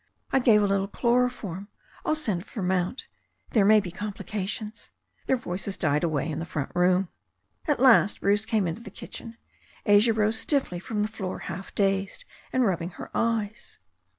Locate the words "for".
2.47-2.63